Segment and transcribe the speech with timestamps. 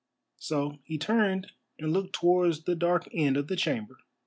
[0.39, 3.99] So he turned and looked towards the dark end of the chamber.